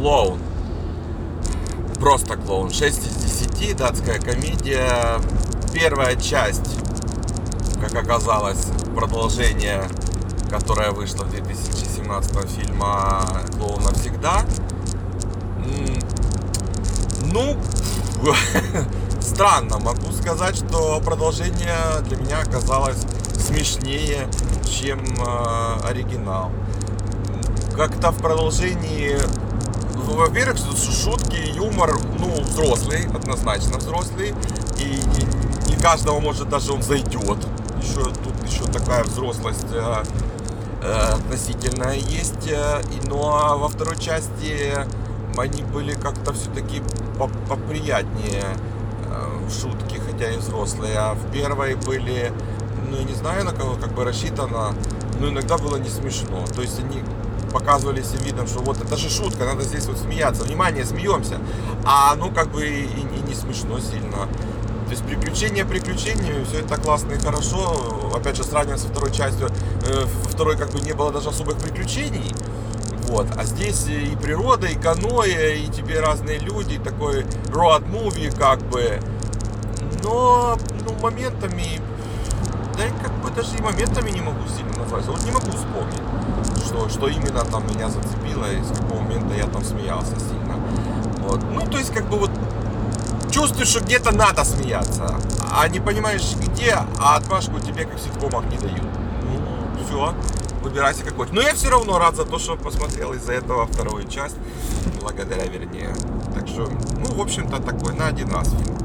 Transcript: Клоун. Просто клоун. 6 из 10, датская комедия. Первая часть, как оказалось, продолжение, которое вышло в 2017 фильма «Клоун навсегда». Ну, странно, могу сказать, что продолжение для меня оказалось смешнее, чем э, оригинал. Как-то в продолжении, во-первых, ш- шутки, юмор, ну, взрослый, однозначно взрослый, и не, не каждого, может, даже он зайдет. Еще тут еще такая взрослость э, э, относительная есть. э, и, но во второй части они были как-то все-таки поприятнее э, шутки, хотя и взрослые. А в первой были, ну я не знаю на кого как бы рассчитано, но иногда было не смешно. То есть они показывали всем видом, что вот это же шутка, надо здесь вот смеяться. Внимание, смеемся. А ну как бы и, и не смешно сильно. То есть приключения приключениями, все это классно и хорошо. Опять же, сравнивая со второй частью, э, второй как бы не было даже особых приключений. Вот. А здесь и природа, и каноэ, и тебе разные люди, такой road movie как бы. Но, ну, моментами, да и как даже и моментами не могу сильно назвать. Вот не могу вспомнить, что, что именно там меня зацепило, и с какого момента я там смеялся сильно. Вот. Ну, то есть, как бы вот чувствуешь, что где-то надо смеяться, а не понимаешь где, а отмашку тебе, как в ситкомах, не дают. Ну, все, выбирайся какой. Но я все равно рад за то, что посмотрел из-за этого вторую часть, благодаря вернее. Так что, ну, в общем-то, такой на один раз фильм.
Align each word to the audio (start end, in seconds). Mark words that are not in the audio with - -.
Клоун. 0.00 0.38
Просто 2.00 2.38
клоун. 2.38 2.70
6 2.70 3.06
из 3.06 3.16
10, 3.50 3.76
датская 3.76 4.18
комедия. 4.18 5.20
Первая 5.74 6.16
часть, 6.16 6.78
как 7.82 7.94
оказалось, 7.94 8.64
продолжение, 8.96 9.82
которое 10.48 10.92
вышло 10.92 11.24
в 11.24 11.30
2017 11.30 12.48
фильма 12.48 13.28
«Клоун 13.58 13.82
навсегда». 13.84 14.46
Ну, 17.30 17.56
странно, 19.20 19.80
могу 19.80 20.12
сказать, 20.12 20.56
что 20.56 20.98
продолжение 21.04 22.00
для 22.04 22.16
меня 22.16 22.38
оказалось 22.40 23.02
смешнее, 23.34 24.26
чем 24.64 25.00
э, 25.00 25.86
оригинал. 25.86 26.50
Как-то 27.76 28.12
в 28.12 28.16
продолжении, 28.16 29.18
во-первых, 30.04 30.58
ш- 30.58 30.92
шутки, 30.92 31.36
юмор, 31.54 31.98
ну, 32.18 32.40
взрослый, 32.42 33.06
однозначно 33.14 33.78
взрослый, 33.78 34.34
и 34.78 34.84
не, 34.84 35.70
не 35.74 35.80
каждого, 35.80 36.20
может, 36.20 36.48
даже 36.48 36.72
он 36.72 36.82
зайдет. 36.82 37.38
Еще 37.82 38.02
тут 38.04 38.34
еще 38.48 38.64
такая 38.64 39.04
взрослость 39.04 39.66
э, 39.72 40.02
э, 40.82 40.92
относительная 41.14 41.94
есть. 41.96 42.46
э, 42.48 42.82
и, 42.92 43.08
но 43.08 43.56
во 43.58 43.68
второй 43.68 43.96
части 43.98 44.74
они 45.38 45.62
были 45.62 45.94
как-то 45.94 46.32
все-таки 46.32 46.82
поприятнее 47.48 48.44
э, 49.06 49.48
шутки, 49.50 50.00
хотя 50.10 50.30
и 50.30 50.36
взрослые. 50.36 50.98
А 50.98 51.14
в 51.14 51.32
первой 51.32 51.74
были, 51.76 52.32
ну 52.90 52.96
я 52.98 53.04
не 53.04 53.14
знаю 53.14 53.44
на 53.44 53.52
кого 53.52 53.74
как 53.76 53.92
бы 53.92 54.04
рассчитано, 54.04 54.74
но 55.18 55.28
иногда 55.28 55.56
было 55.58 55.76
не 55.76 55.88
смешно. 55.88 56.44
То 56.54 56.62
есть 56.62 56.78
они 56.78 57.02
показывали 57.50 58.00
всем 58.00 58.20
видом, 58.20 58.46
что 58.46 58.60
вот 58.60 58.80
это 58.80 58.96
же 58.96 59.10
шутка, 59.10 59.44
надо 59.44 59.62
здесь 59.62 59.86
вот 59.86 59.98
смеяться. 59.98 60.44
Внимание, 60.44 60.84
смеемся. 60.84 61.38
А 61.84 62.14
ну 62.16 62.30
как 62.30 62.50
бы 62.50 62.66
и, 62.66 62.84
и 62.84 63.22
не 63.28 63.34
смешно 63.34 63.78
сильно. 63.78 64.28
То 64.90 64.94
есть 64.96 65.04
приключения 65.04 65.64
приключениями, 65.64 66.44
все 66.44 66.60
это 66.60 66.76
классно 66.76 67.12
и 67.12 67.18
хорошо. 67.18 68.10
Опять 68.12 68.36
же, 68.36 68.42
сравнивая 68.42 68.76
со 68.76 68.88
второй 68.88 69.12
частью, 69.12 69.48
э, 69.86 70.04
второй 70.24 70.56
как 70.56 70.70
бы 70.70 70.80
не 70.80 70.92
было 70.94 71.12
даже 71.12 71.28
особых 71.28 71.58
приключений. 71.58 72.34
Вот. 73.02 73.26
А 73.36 73.44
здесь 73.44 73.86
и 73.86 74.16
природа, 74.16 74.66
и 74.66 74.74
каноэ, 74.74 75.58
и 75.58 75.68
тебе 75.68 76.00
разные 76.00 76.38
люди, 76.38 76.78
такой 76.78 77.22
road 77.52 77.84
movie 77.90 78.36
как 78.36 78.60
бы. 78.62 79.00
Но, 80.02 80.56
ну, 80.84 80.94
моментами, 81.00 81.80
да 82.76 82.86
и 82.86 82.90
как 83.02 83.12
даже 83.40 83.56
и 83.56 83.62
моментами 83.62 84.10
не 84.10 84.20
могу 84.20 84.46
сильно 84.54 84.76
назвать. 84.76 85.06
Вот 85.06 85.24
не 85.24 85.30
могу 85.30 85.50
вспомнить, 85.50 86.02
что, 86.66 86.88
что 86.90 87.08
именно 87.08 87.42
там 87.44 87.66
меня 87.68 87.88
зацепило, 87.88 88.44
и 88.52 88.62
с 88.62 88.78
какого 88.78 89.00
момента 89.00 89.34
я 89.34 89.46
там 89.46 89.64
смеялся 89.64 90.14
сильно. 90.20 90.56
Вот. 91.20 91.42
Ну, 91.50 91.66
то 91.66 91.78
есть, 91.78 91.90
как 91.90 92.04
бы 92.10 92.18
вот 92.18 92.30
чувствуешь, 93.30 93.68
что 93.68 93.80
где-то 93.80 94.14
надо 94.14 94.44
смеяться, 94.44 95.16
а 95.50 95.66
не 95.68 95.80
понимаешь 95.80 96.34
где, 96.36 96.80
а 96.98 97.16
отмашку 97.16 97.58
тебе, 97.60 97.84
как 97.84 97.98
в 97.98 98.02
ситкомах, 98.02 98.44
не 98.50 98.58
дают. 98.58 98.82
Ну, 99.22 99.84
все, 99.86 100.14
выбирайся 100.62 101.02
какой. 101.02 101.28
Но 101.32 101.40
я 101.40 101.54
все 101.54 101.70
равно 101.70 101.98
рад 101.98 102.16
за 102.16 102.26
то, 102.26 102.38
что 102.38 102.56
посмотрел 102.56 103.14
из-за 103.14 103.32
этого 103.32 103.66
вторую 103.66 104.06
часть, 104.06 104.36
благодаря 105.00 105.46
вернее. 105.46 105.94
Так 106.34 106.46
что, 106.46 106.68
ну, 106.98 107.14
в 107.14 107.20
общем-то, 107.22 107.62
такой 107.62 107.94
на 107.94 108.08
один 108.08 108.30
раз 108.30 108.50
фильм. 108.50 108.76